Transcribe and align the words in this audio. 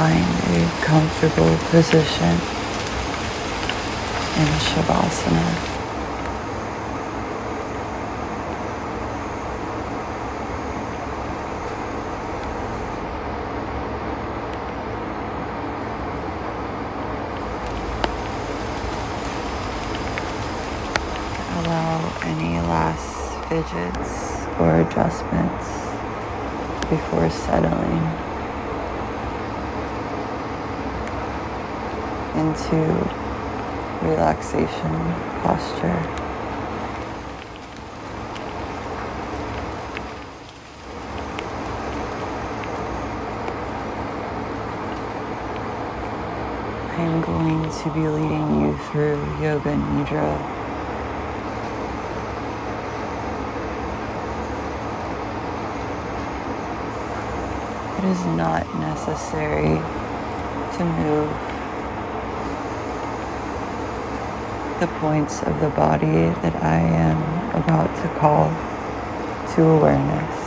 Find 0.00 0.24
a 0.56 0.64
comfortable 0.80 1.54
position 1.68 2.32
in 4.40 4.48
Shavasana. 4.64 5.48
Allow 21.58 21.98
any 22.22 22.58
last 22.60 23.48
fidgets 23.50 24.10
or 24.58 24.80
adjustments 24.80 25.68
before 26.88 27.28
settling 27.28 28.29
into 32.40 32.76
relaxation 34.00 34.94
posture. 35.42 36.00
I'm 46.96 47.20
going 47.20 47.70
to 47.70 47.90
be 47.92 48.08
leading 48.08 48.62
you 48.62 48.78
through 48.88 49.20
Yoga 49.42 49.74
Nidra. 49.76 50.56
It 57.98 58.04
is 58.04 58.24
not 58.34 58.66
necessary 58.78 59.76
to 60.78 60.84
move 60.84 61.49
the 64.80 64.86
points 64.86 65.42
of 65.42 65.60
the 65.60 65.68
body 65.68 66.06
that 66.40 66.56
I 66.62 66.78
am 66.80 67.18
about 67.54 67.94
to 68.00 68.08
call 68.18 68.48
to 69.54 69.62
awareness. 69.62 70.40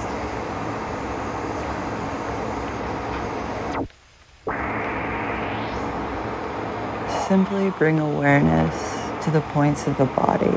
Simply 7.27 7.69
bring 7.77 7.99
awareness 7.99 9.23
to 9.23 9.29
the 9.29 9.41
points 9.41 9.85
of 9.85 9.99
the 9.99 10.05
body. 10.05 10.49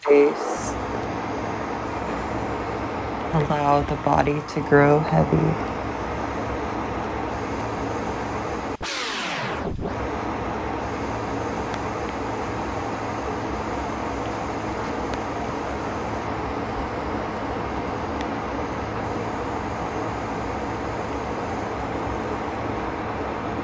Face. 0.00 0.74
Allow 3.34 3.83
the 3.94 4.02
body 4.02 4.42
to 4.48 4.60
grow 4.62 4.98
heavy. 4.98 5.36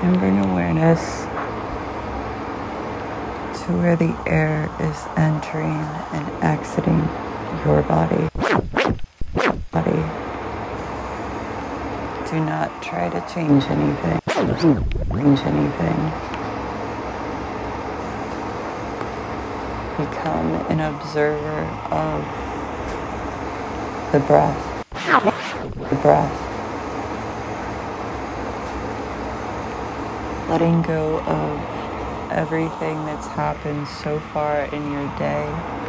And 0.03 0.19
bring 0.19 0.39
awareness 0.39 1.23
to 3.65 3.77
where 3.77 3.97
the 3.97 4.17
air 4.27 4.69
is 4.81 4.97
entering 5.17 5.73
and 6.13 6.45
exiting 6.45 7.01
your 7.65 7.83
body. 7.83 7.91
Body. 7.91 8.30
Do 12.31 12.39
not 12.39 12.83
try 12.83 13.09
to 13.09 13.21
change 13.35 13.65
anything. 13.65 14.21
Change 14.29 15.41
anything. 15.41 15.99
Become 19.99 20.55
an 20.71 20.81
observer 20.81 21.63
of 21.91 22.25
the 24.13 24.21
breath. 24.21 24.85
The 25.91 25.97
breath. 25.97 26.47
letting 30.51 30.83
go 30.83 31.21
of 31.21 32.31
everything 32.33 32.97
that's 33.07 33.29
happened 33.29 33.87
so 33.87 34.19
far 34.33 34.65
in 34.75 34.91
your 34.91 35.07
day. 35.17 35.80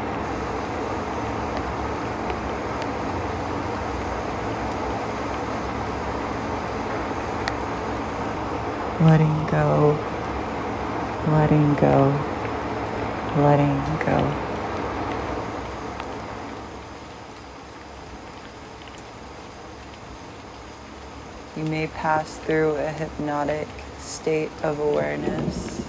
Letting 9.02 9.48
go, 9.48 9.98
letting 11.30 11.74
go, 11.74 12.12
letting 13.36 13.76
go. 14.06 14.52
You 21.58 21.64
may 21.64 21.88
pass 21.88 22.38
through 22.38 22.76
a 22.76 22.92
hypnotic 22.92 23.68
state 23.98 24.52
of 24.62 24.78
awareness. 24.78 25.82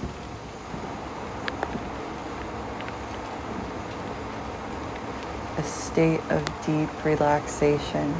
A 5.57 5.63
state 5.63 6.21
of 6.31 6.43
deep 6.65 7.05
relaxation. 7.05 8.15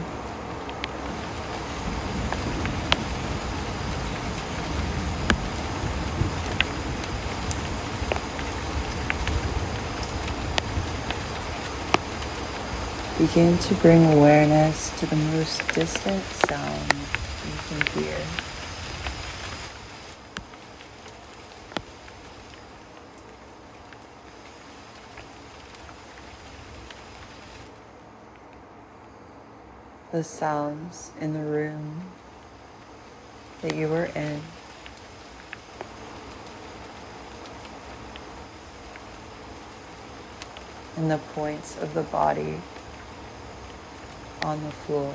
Begin 13.17 13.57
to 13.59 13.75
bring 13.75 14.05
awareness 14.13 14.89
to 14.99 15.05
the 15.05 15.15
most 15.15 15.67
distant 15.73 16.23
sound 16.23 16.93
you 17.45 17.77
can 17.77 18.03
hear. 18.03 18.17
the 30.13 30.23
sounds 30.23 31.11
in 31.19 31.33
the 31.33 31.39
room 31.39 32.03
that 33.63 33.75
you 33.75 33.87
were 33.87 34.05
in. 34.05 34.39
And 40.95 41.09
the 41.09 41.17
points 41.33 41.75
of 41.79 41.95
the 41.95 42.03
body 42.03 42.61
on 44.43 44.63
the 44.63 44.71
floor. 44.71 45.13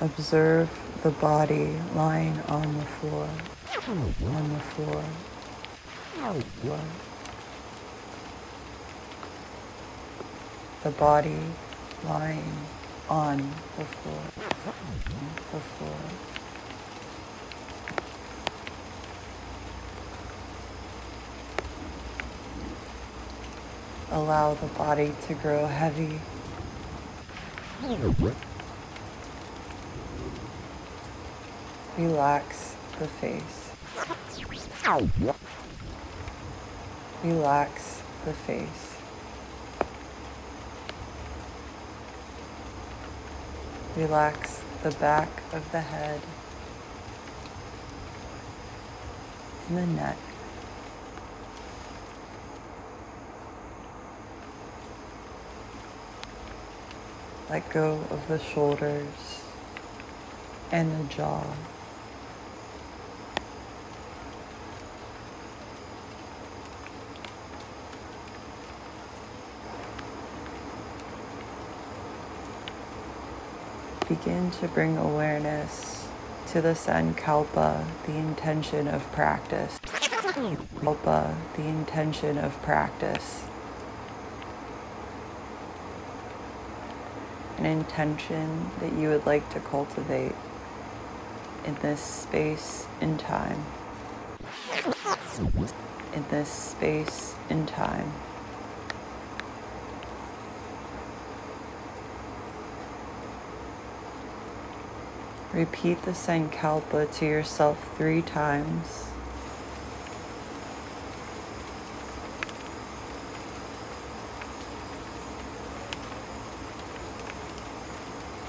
Observe 0.00 0.68
the 1.02 1.10
body 1.10 1.76
lying 1.94 2.40
on 2.48 2.76
the 2.78 2.84
floor 2.84 3.28
on 3.86 4.48
the 4.50 4.60
floor. 4.60 5.04
The 10.82 10.90
body 10.90 11.38
lying 12.04 12.52
on 13.08 13.38
the 13.76 13.84
floor. 13.84 14.22
The 15.52 15.60
floor. 15.60 16.33
Allow 24.14 24.54
the 24.54 24.68
body 24.68 25.12
to 25.26 25.34
grow 25.34 25.66
heavy. 25.66 26.20
Relax 31.98 32.76
the 33.00 33.08
face. 33.08 33.72
Relax 37.24 38.02
the 38.24 38.32
face. 38.32 38.96
Relax 43.96 44.62
the 44.84 44.92
back 44.92 45.42
of 45.52 45.72
the 45.72 45.80
head 45.80 46.20
and 49.68 49.78
the 49.78 49.86
neck. 49.86 50.18
Let 57.50 57.68
go 57.70 58.00
of 58.10 58.26
the 58.26 58.38
shoulders 58.38 59.42
and 60.72 60.90
the 60.98 61.14
jaw. 61.14 61.44
Begin 74.08 74.50
to 74.52 74.68
bring 74.68 74.96
awareness 74.96 76.08
to 76.48 76.62
the 76.62 76.74
Sankalpa, 76.74 77.84
the 78.06 78.12
intention 78.12 78.88
of 78.88 79.02
practice. 79.12 79.78
Kalpa, 80.80 81.36
the 81.56 81.62
intention 81.62 82.38
of 82.38 82.60
practice. 82.62 83.44
An 87.64 87.78
intention 87.78 88.70
that 88.80 88.92
you 88.92 89.08
would 89.08 89.24
like 89.24 89.48
to 89.54 89.58
cultivate 89.58 90.34
in 91.64 91.74
this 91.76 91.98
space 91.98 92.86
in 93.00 93.16
time. 93.16 93.64
In 96.12 96.26
this 96.28 96.50
space 96.50 97.34
in 97.48 97.64
time. 97.64 98.12
Repeat 105.54 106.02
the 106.02 106.10
Sankalpa 106.10 107.10
to 107.14 107.24
yourself 107.24 107.96
three 107.96 108.20
times. 108.20 109.06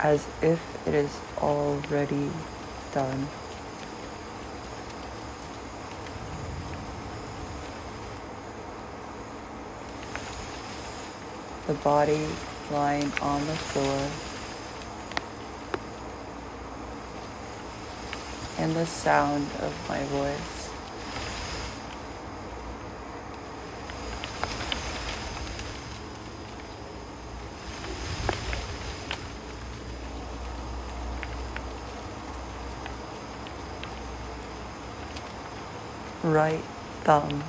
As 0.05 0.27
if 0.43 0.61
it 0.87 0.93
is 0.93 1.09
already 1.39 2.29
done. 2.93 3.27
The 11.65 11.73
body 11.73 12.27
lying 12.71 13.11
on 13.19 13.47
the 13.47 13.55
floor. 13.55 14.09
and 18.57 18.75
the 18.75 18.85
sound 18.85 19.47
of 19.59 19.73
my 19.89 20.01
voice. 20.05 20.54
Right 36.25 36.63
thumb, 37.03 37.43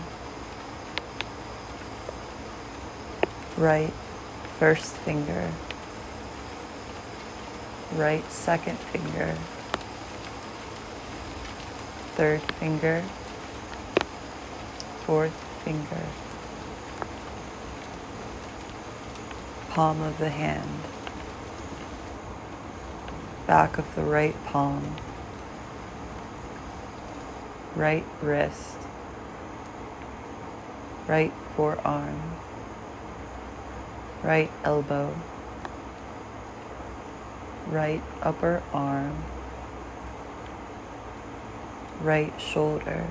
right 3.57 3.91
first 4.59 4.95
finger, 4.99 5.51
right 7.95 8.31
second 8.31 8.79
finger. 8.79 9.35
Third 12.17 12.43
finger, 12.43 13.03
fourth 15.07 15.33
finger, 15.65 16.03
palm 19.71 20.03
of 20.03 20.19
the 20.19 20.29
hand, 20.29 20.83
back 23.47 23.79
of 23.79 23.95
the 23.95 24.03
right 24.03 24.37
palm, 24.45 24.97
right 27.77 28.05
wrist, 28.21 28.79
right 31.07 31.33
forearm, 31.55 32.21
right 34.25 34.51
elbow, 34.65 35.15
right 37.69 38.03
upper 38.23 38.63
arm 38.73 39.23
right 42.01 42.33
shoulder, 42.41 43.07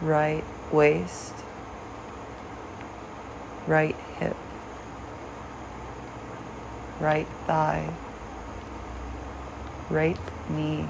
right 0.00 0.44
waist, 0.70 1.34
right 3.66 3.96
hip, 4.18 4.36
right 7.00 7.26
thigh, 7.46 7.92
right 9.90 10.18
knee, 10.48 10.86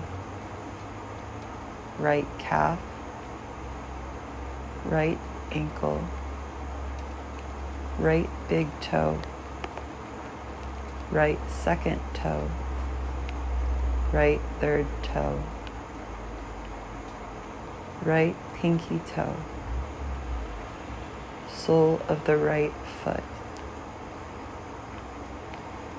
right 1.98 2.26
calf, 2.38 2.78
right 4.84 5.18
ankle, 5.52 6.02
right 7.98 8.28
big 8.48 8.68
toe, 8.80 9.20
right 11.10 11.38
second 11.50 12.00
toe 12.14 12.48
right 14.12 14.40
third 14.60 14.86
toe, 15.02 15.42
right 18.02 18.36
pinky 18.54 19.00
toe, 19.06 19.36
sole 21.52 22.00
of 22.08 22.24
the 22.24 22.36
right 22.36 22.72
foot, 23.02 23.24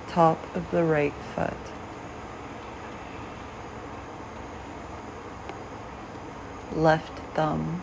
top 0.07 0.55
of 0.55 0.71
the 0.71 0.83
right 0.83 1.13
foot. 1.35 1.76
Left 6.77 7.19
thumb, 7.33 7.81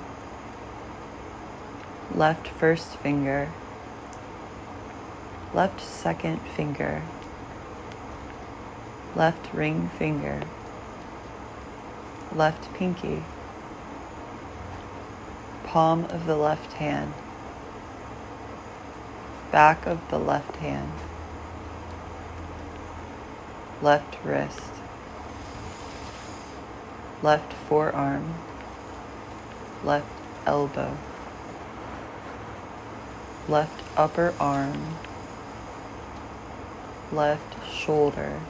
left 2.15 2.49
first 2.49 2.97
finger, 2.97 3.51
left 5.53 5.83
second 5.83 6.41
finger 6.41 7.03
left 9.17 9.55
ring 9.55 9.89
finger, 9.97 10.43
left 12.35 12.73
pinky, 12.75 13.23
palm 15.65 16.05
of 16.07 16.27
the 16.27 16.37
left 16.37 16.73
hand, 16.75 17.15
back 19.53 19.87
of 19.87 20.09
the 20.11 20.19
left 20.19 20.57
hand, 20.57 20.93
left 23.81 24.17
wrist, 24.25 24.73
left 27.23 27.53
forearm, 27.53 28.35
left 29.85 30.07
elbow, 30.47 30.97
left 33.49 33.83
upper 33.97 34.35
arm, 34.41 34.97
left 37.13 37.73
shoulder. 37.73 38.41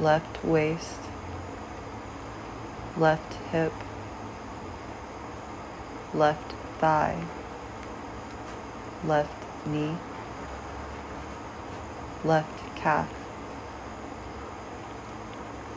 left 0.00 0.42
waist, 0.42 0.98
left 2.96 3.34
hip, 3.52 3.72
left 6.14 6.52
thigh, 6.78 7.22
left 9.04 9.66
knee, 9.66 9.94
left 12.24 12.76
calf, 12.76 13.12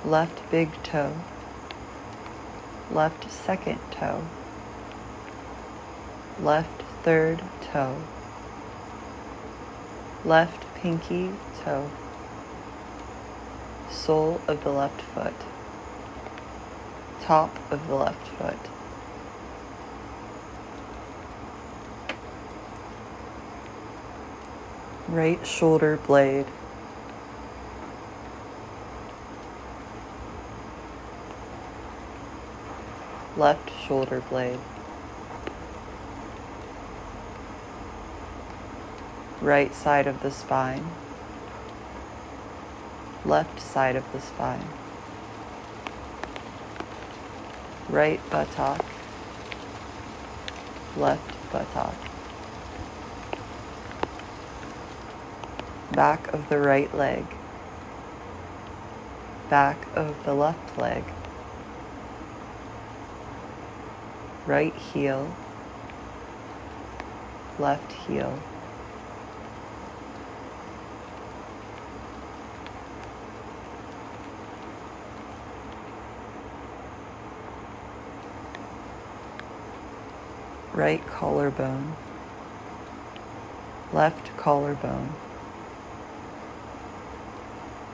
left 0.06 0.50
big 0.50 0.72
toe, 0.84 1.14
left 2.92 3.32
second 3.32 3.80
toe, 3.92 4.24
left 6.40 6.82
third 7.04 7.42
toe, 7.62 7.98
left 10.26 10.66
pinky 10.76 11.32
toe 11.64 11.90
sole 13.94 14.42
of 14.48 14.64
the 14.64 14.72
left 14.72 15.02
foot, 15.02 15.34
top 17.22 17.58
of 17.72 17.88
the 17.88 17.96
left 17.96 18.28
foot. 18.28 18.58
Right 25.08 25.46
shoulder 25.46 25.98
blade. 25.98 26.48
Left 33.38 33.72
shoulder 33.86 34.22
blade. 34.30 34.60
Right 39.42 39.74
side 39.74 40.08
of 40.08 40.22
the 40.22 40.32
spine. 40.32 40.86
Left 43.26 43.62
side 43.62 43.96
of 43.96 44.12
the 44.12 44.20
spine, 44.20 44.68
right 47.88 48.20
buttock, 48.30 48.84
left 50.98 51.52
buttock, 51.54 51.96
back 55.94 56.28
of 56.34 56.50
the 56.50 56.60
right 56.60 56.94
leg, 56.94 57.26
back 59.50 59.88
of 59.96 60.22
the 60.26 60.34
left 60.34 60.78
leg, 60.78 61.06
right 64.46 64.76
heel, 64.76 65.34
left 67.60 67.92
heel. 67.92 68.40
right 80.74 81.06
collarbone, 81.06 81.96
left 83.94 84.36
collarbone, 84.38 85.14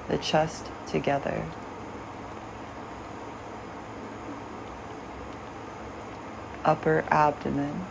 the 0.08 0.18
chest 0.18 0.72
together. 0.88 1.46
Upper 6.70 7.04
abdomen, 7.10 7.84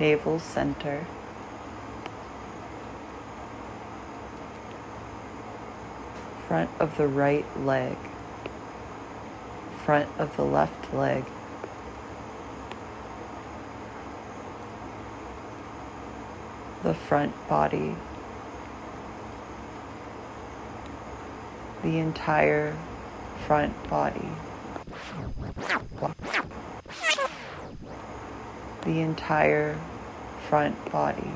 navel 0.00 0.38
center, 0.38 1.06
front 6.46 6.70
of 6.80 6.96
the 6.96 7.06
right 7.06 7.44
leg, 7.60 7.98
front 9.84 10.08
of 10.18 10.34
the 10.38 10.44
left 10.44 10.94
leg. 10.94 11.24
the 16.82 16.94
front 16.94 17.34
body, 17.48 17.94
the 21.82 21.98
entire 21.98 22.74
front 23.46 23.90
body, 23.90 24.30
the 28.88 29.00
entire 29.00 29.78
front 30.48 30.90
body. 30.90 31.30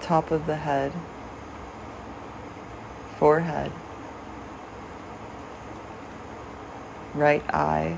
Top 0.00 0.30
of 0.30 0.46
the 0.46 0.56
head, 0.56 0.92
forehead. 3.18 3.70
right 7.14 7.42
eye, 7.52 7.96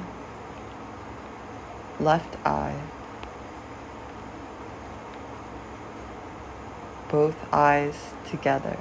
left 2.01 2.37
eye, 2.47 2.81
both 7.11 7.37
eyes 7.53 8.15
together, 8.29 8.79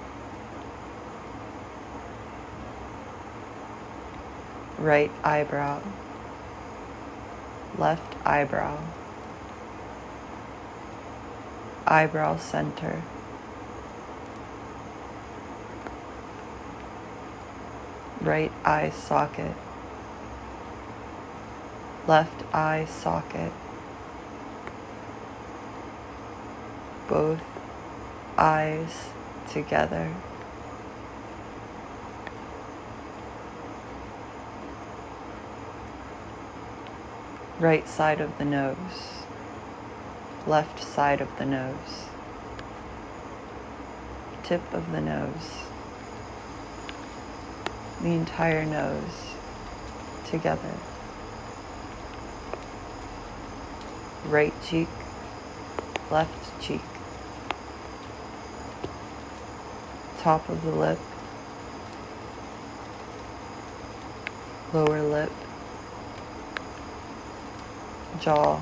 right 4.80 5.12
eyebrow, 5.24 5.82
left 7.78 8.16
eyebrow, 8.26 8.78
eyebrow 11.86 12.38
center. 12.38 13.04
right 18.22 18.52
eye 18.66 18.90
socket 18.90 19.56
left 22.10 22.44
eye 22.52 22.86
socket, 22.86 23.52
both 27.08 27.40
eyes 28.36 29.10
together. 29.48 30.12
Right 37.60 37.88
side 37.88 38.22
of 38.22 38.38
the 38.38 38.46
nose, 38.46 39.24
left 40.48 40.82
side 40.82 41.20
of 41.20 41.38
the 41.38 41.46
nose, 41.46 42.06
tip 44.44 44.74
of 44.74 44.92
the 44.92 45.02
nose, 45.02 45.66
the 48.02 48.10
entire 48.10 48.66
nose 48.66 49.36
together. 50.26 50.74
right 54.30 54.54
cheek, 54.64 54.88
left 56.12 56.62
cheek, 56.62 56.82
top 60.20 60.48
of 60.50 60.62
the 60.64 60.72
lip, 60.72 61.00
lower 64.72 65.02
lip, 65.02 65.32
jaw, 68.22 68.62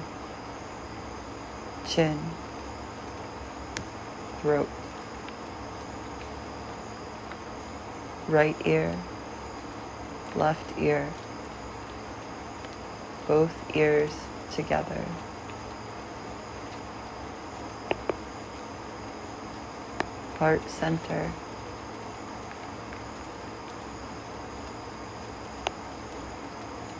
chin, 1.87 2.19
throat, 4.41 4.69
right 8.27 8.55
ear, 8.65 8.97
left 10.35 10.77
ear, 10.77 11.09
both 13.27 13.53
ears 13.75 14.13
together. 14.51 15.05
heart 20.37 20.69
center. 20.69 21.31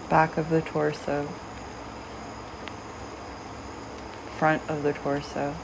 Back 0.09 0.37
of 0.37 0.49
the 0.49 0.61
torso, 0.61 1.29
front 4.37 4.61
of 4.69 4.83
the 4.83 4.93
torso, 4.93 5.55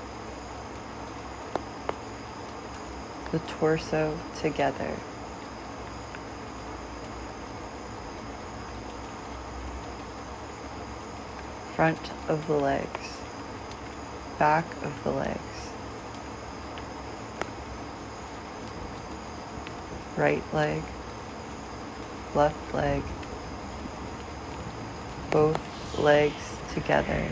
the 3.32 3.40
torso 3.40 4.20
together. 4.40 4.96
Front 11.76 12.12
of 12.28 12.48
the 12.48 12.58
legs, 12.58 13.18
back 14.38 14.66
of 14.84 15.04
the 15.04 15.12
legs. 15.12 15.40
right 20.18 20.44
leg, 20.54 20.84
left 22.36 22.74
leg, 22.74 23.02
both 25.32 25.60
legs 25.98 26.58
together, 26.74 27.28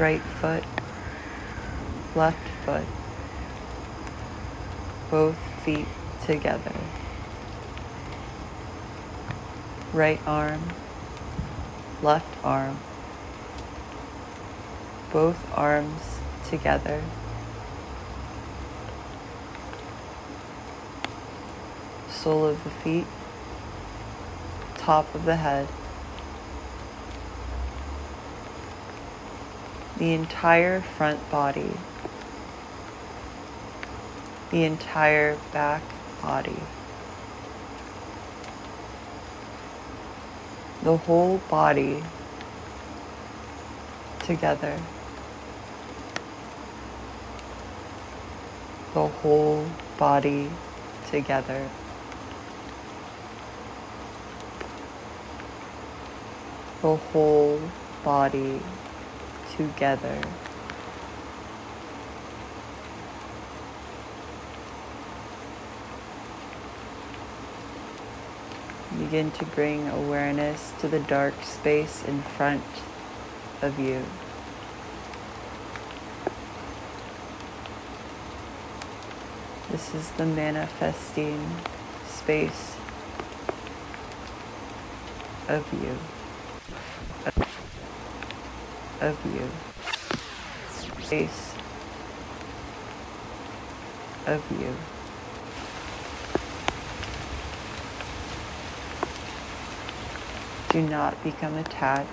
right 0.00 0.22
foot, 0.22 0.64
left 2.14 2.48
foot, 2.64 2.86
both 5.10 5.36
feet 5.62 5.86
together, 6.24 6.72
right 9.92 10.18
arm, 10.26 10.62
left 12.02 12.34
arm, 12.42 12.78
both 15.12 15.38
arms 15.54 16.18
together. 16.48 17.02
sole 22.08 22.44
of 22.44 22.64
the 22.64 22.70
feet, 22.70 23.06
top 24.76 25.14
of 25.14 25.24
the 25.24 25.36
head, 25.36 25.66
the 30.00 30.12
entire 30.14 30.80
front 30.80 31.30
body, 31.30 31.70
the 34.50 34.64
entire 34.64 35.36
back 35.52 35.82
body, 36.20 36.56
the 40.82 40.96
whole 40.96 41.38
body 41.50 42.02
together. 44.20 44.80
The 48.94 49.06
whole 49.06 49.66
body 49.98 50.50
together. 51.10 51.68
the 56.82 56.96
whole 56.96 57.60
body 58.02 58.60
together. 59.60 60.18
Begin 68.98 69.30
to 69.32 69.44
bring 69.44 69.86
awareness 69.86 70.72
to 70.80 70.88
the 70.88 71.00
dark 71.00 71.34
space 71.42 72.02
in 72.04 72.22
front 72.22 72.64
of 73.60 73.78
you. 73.78 74.02
This 79.70 79.94
is 79.94 80.10
the 80.12 80.24
manifesting 80.24 81.50
space 82.08 82.76
of 85.48 85.70
you. 85.74 85.98
Of 89.00 89.18
you. 89.34 89.48
Space 91.04 91.54
of 94.26 94.44
you. 94.60 94.76
Do 100.68 100.82
not 100.82 101.22
become 101.24 101.56
attached. 101.56 102.08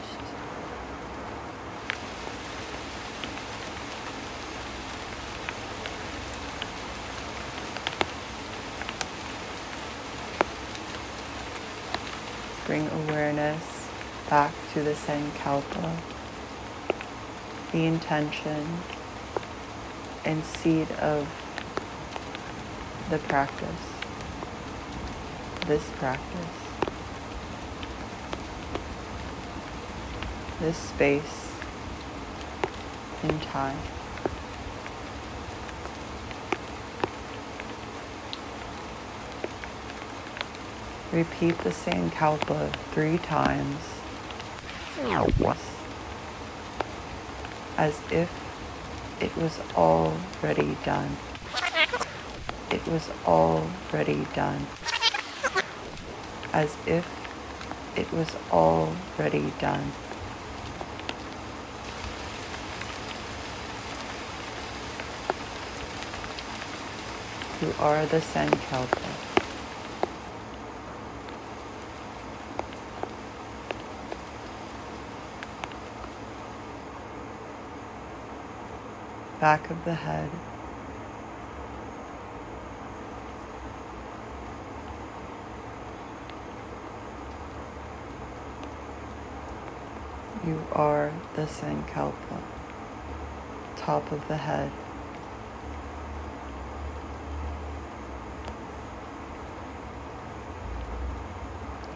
Bring 12.66 12.88
awareness 12.88 13.90
back 14.30 14.54
to 14.74 14.84
the 14.84 14.94
Sankalpa, 14.94 15.98
the 17.72 17.86
intention 17.86 18.66
and 20.26 20.44
seed 20.44 20.92
of 20.94 21.28
the 23.10 23.18
practice, 23.20 23.70
this 25.66 25.90
practice. 25.98 26.68
this 30.60 30.78
space 30.78 31.52
in 33.24 33.40
time. 33.42 33.78
Repeat 41.12 41.58
the 41.60 41.72
same 41.72 42.12
Sankalpa 42.12 42.74
three 42.92 43.18
times 43.20 43.78
as 47.78 48.02
if 48.12 48.30
it 49.22 49.36
was 49.38 49.60
already 49.76 50.76
done. 50.84 51.16
It 52.72 52.86
was 52.88 53.10
already 53.26 54.28
done. 54.34 54.66
As 56.54 56.76
if 56.86 57.06
it 57.96 58.12
was 58.12 58.36
already 58.52 59.54
done. 59.60 59.92
You 67.62 67.74
are 67.80 68.06
the 68.06 68.20
Sankalpa. 68.20 69.17
Back 79.48 79.70
of 79.70 79.86
the 79.86 79.94
head. 79.94 80.30
You 90.46 90.62
are 90.74 91.14
the 91.38 91.44
Sankalpa. 91.44 92.42
Top 93.78 94.12
of 94.12 94.28
the 94.28 94.36
head. 94.36 94.70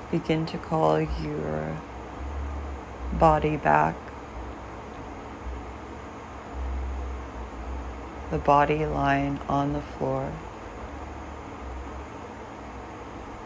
begin 0.09 0.45
to 0.45 0.57
call 0.57 1.01
your 1.01 1.77
body 3.19 3.57
back. 3.57 4.10
The 8.31 8.37
body 8.37 8.85
lying 8.85 9.39
on 9.47 9.73
the 9.73 9.81
floor. 9.81 10.31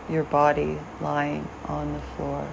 Your 0.09 0.23
body 0.23 0.77
lying 1.01 1.47
on 1.65 1.93
the 1.93 1.99
floor. 1.99 2.47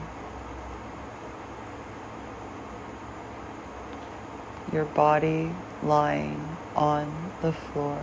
Your 4.73 4.87
body 4.87 5.51
lying 5.83 6.57
on 6.75 7.33
the 7.43 7.53
floor. 7.53 8.01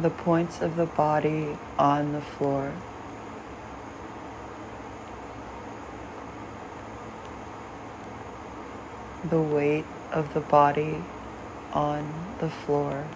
the 0.00 0.10
points 0.10 0.60
of 0.60 0.76
the 0.76 0.86
body 0.86 1.58
on 1.78 2.12
the 2.12 2.20
floor. 2.20 2.72
The 9.30 9.40
weight 9.42 9.84
of 10.10 10.32
the 10.32 10.40
body 10.40 11.02
on 11.74 12.34
the 12.38 12.48
floor. 12.48 13.06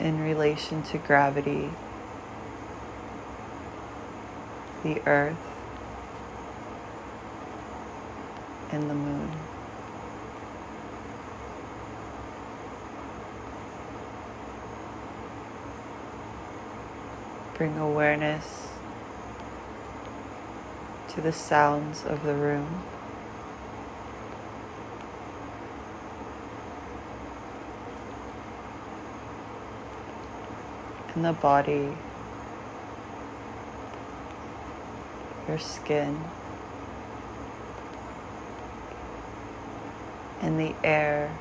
In 0.00 0.22
relation 0.22 0.82
to 0.84 0.98
gravity, 0.98 1.70
the 4.82 5.06
earth, 5.06 5.36
and 8.70 8.88
the 8.88 8.94
moon. 8.94 9.30
Bring 17.54 17.76
awareness 17.76 18.73
to 21.14 21.20
the 21.20 21.32
sounds 21.32 22.04
of 22.04 22.24
the 22.24 22.34
room. 22.34 22.82
And 31.14 31.24
the 31.24 31.32
body, 31.32 31.96
your 35.46 35.60
skin, 35.60 36.24
and 40.40 40.58
the 40.58 40.74
air 40.82 41.38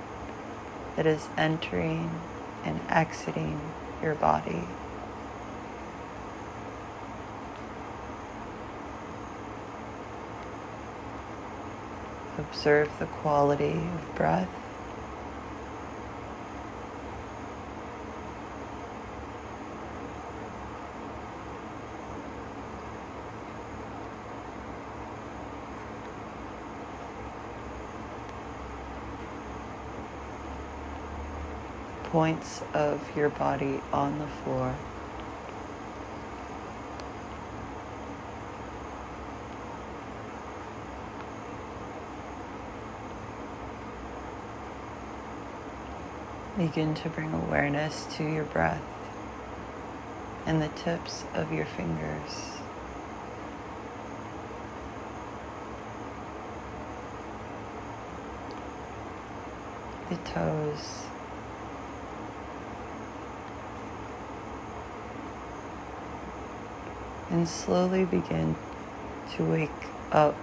that 0.96 1.08
is 1.08 1.28
entering 1.36 2.12
and 2.64 2.80
exiting 2.88 3.60
your 4.04 4.14
body. 4.14 4.68
Observe 12.36 12.90
the 13.00 13.06
quality 13.06 13.72
of 13.74 14.16
breath. 14.16 14.50
Points 32.06 32.62
of 32.74 33.16
your 33.16 33.30
body 33.30 33.82
on 33.92 34.20
the 34.20 34.28
floor. 34.28 34.76
Begin 46.58 46.94
to 46.94 47.10
bring 47.10 47.34
awareness 47.34 48.06
to 48.18 48.24
your 48.24 48.44
breath 48.44 48.84
and 50.46 50.62
the 50.62 50.68
tips 50.68 51.24
of 51.34 51.52
your 51.52 51.66
fingers. 51.66 52.60
The 60.12 60.18
toes. 60.30 61.06
And 67.32 67.48
slowly 67.48 68.06
begin 68.06 68.56
to 69.36 69.44
wake 69.44 69.72
up, 70.12 70.38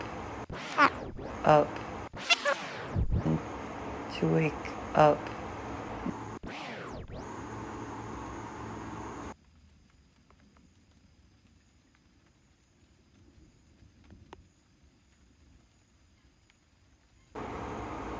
up, 1.44 1.68
to 4.18 4.26
wake 4.26 4.52
up. 4.96 5.29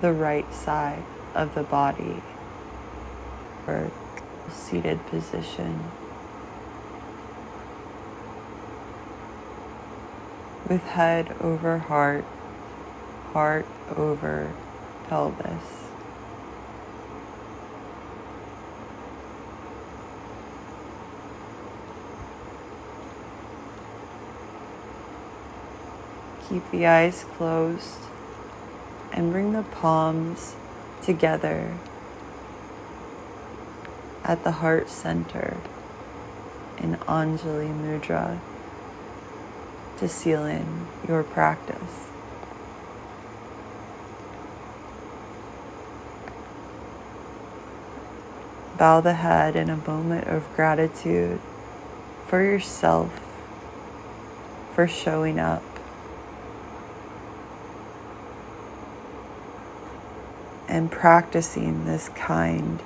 The 0.01 0.13
right 0.13 0.53
side 0.55 1.05
of 1.35 1.55
the 1.55 1.63
body 1.63 2.23
or 3.67 3.91
seated 4.51 5.05
position. 5.07 5.91
With 10.69 10.83
head 10.83 11.37
over 11.41 11.79
heart, 11.79 12.25
heart 13.33 13.67
over 13.95 14.53
pelvis. 15.09 15.85
Keep 26.49 26.71
the 26.71 26.87
eyes 26.87 27.25
closed 27.37 28.10
and 29.13 29.33
bring 29.33 29.53
the 29.53 29.63
palms 29.63 30.55
together 31.03 31.77
at 34.25 34.45
the 34.45 34.53
heart 34.53 34.89
center 34.89 35.57
in 36.79 36.97
Anjali 36.97 37.73
Mudra 37.73 38.41
to 39.99 40.09
seal 40.09 40.45
in 40.45 40.87
your 41.07 41.23
practice. 41.23 42.09
Bow 48.79 49.03
the 49.03 49.13
head 49.13 49.57
in 49.57 49.69
a 49.69 49.77
moment 49.77 50.27
of 50.27 50.49
gratitude 50.57 51.39
for 52.27 52.43
yourself, 52.43 53.21
for 54.75 54.89
showing 54.89 55.39
up. 55.39 55.70
And 60.81 60.91
practicing 60.91 61.85
this 61.85 62.09
kind, 62.09 62.81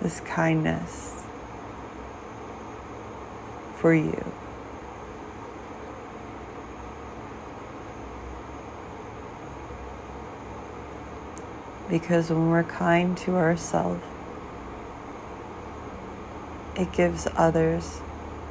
this 0.00 0.20
kindness 0.20 1.24
for 3.74 3.92
you. 3.92 4.32
Because 11.90 12.30
when 12.30 12.48
we're 12.48 12.62
kind 12.62 13.18
to 13.18 13.34
ourselves, 13.34 14.04
it 16.76 16.92
gives 16.92 17.26
others 17.34 18.00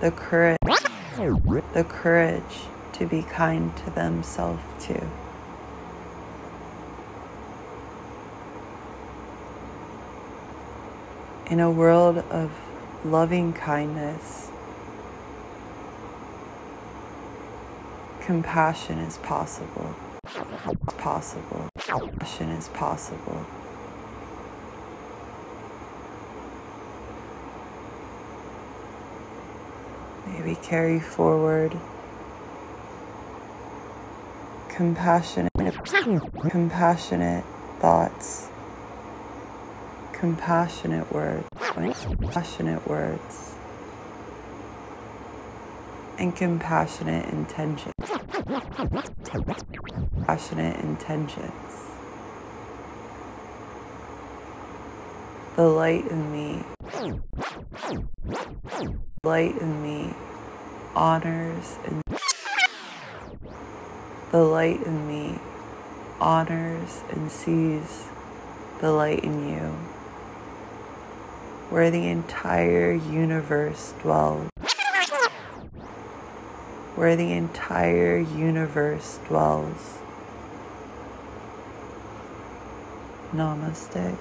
the 0.01 0.11
courage, 0.11 0.57
the 0.65 1.85
courage 1.87 2.43
to 2.91 3.05
be 3.05 3.21
kind 3.21 3.73
to 3.77 3.89
themselves 3.91 4.61
too. 4.85 5.09
In 11.51 11.59
a 11.59 11.69
world 11.69 12.19
of 12.31 12.49
loving 13.03 13.51
kindness, 13.51 14.49
compassion 18.21 18.99
is 18.99 19.17
possible. 19.17 19.93
Possible. 20.97 21.67
Compassion 21.77 22.51
is 22.51 22.69
possible. 22.69 23.45
Maybe 30.27 30.55
carry 30.55 31.01
forward 31.01 31.77
compassionate, 34.69 35.51
compassionate 36.49 37.43
thoughts, 37.79 38.47
compassionate 40.21 41.11
words, 41.11 41.47
compassionate 42.05 42.87
words, 42.87 43.55
and 46.19 46.35
compassionate 46.35 47.27
intentions. 47.33 47.95
Passionate 50.27 50.79
intentions. 50.81 51.73
The 55.55 55.63
light 55.63 56.05
in 56.05 56.31
me, 56.31 56.63
light 59.23 59.57
in 59.57 59.81
me 59.81 60.13
honors 60.93 61.77
and 61.87 62.03
the 64.31 64.43
light 64.43 64.83
in 64.83 65.07
me 65.07 65.39
honors 66.19 67.01
and 67.09 67.31
sees 67.31 68.05
the 68.81 68.91
light 68.91 69.23
in 69.23 69.49
you, 69.49 69.90
where 71.71 71.89
the 71.89 72.05
entire 72.05 72.91
universe 72.91 73.93
dwells 74.01 74.51
where 76.95 77.15
the 77.15 77.31
entire 77.31 78.19
universe 78.19 79.19
dwells. 79.27 79.97
Namaste. 83.33 84.17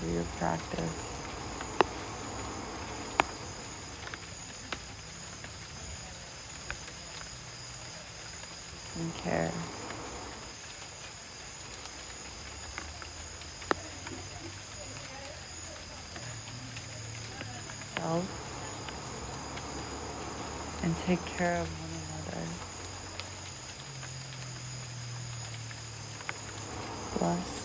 for 0.00 0.08
your 0.08 0.24
practice. 0.38 1.06
And 8.98 9.14
care. 9.16 9.52
And 20.82 20.96
take 21.06 21.24
care 21.26 21.60
of 21.60 21.68
one 21.68 21.90
another. 22.00 22.46
Bless. 27.18 27.59